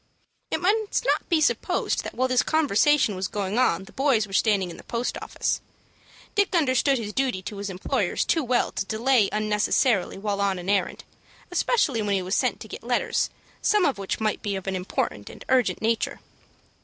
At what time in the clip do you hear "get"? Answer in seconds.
12.67-12.81